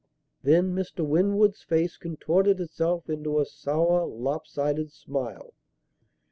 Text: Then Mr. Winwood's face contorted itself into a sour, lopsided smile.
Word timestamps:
Then 0.41 0.73
Mr. 0.73 1.05
Winwood's 1.05 1.61
face 1.61 1.95
contorted 1.95 2.59
itself 2.59 3.07
into 3.07 3.39
a 3.39 3.45
sour, 3.45 4.07
lopsided 4.07 4.91
smile. 4.91 5.53